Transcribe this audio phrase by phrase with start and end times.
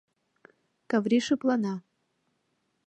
[0.89, 1.75] Каври шыплана.